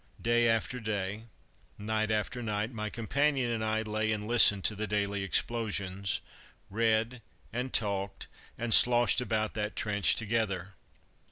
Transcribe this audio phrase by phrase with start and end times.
[0.19, 1.25] Day after day,
[1.77, 6.21] night after night, my companion and I lay and listened to the daily explosions,
[6.71, 7.21] read,
[7.53, 8.25] and talked,
[8.57, 10.73] and sloshed about that trench together.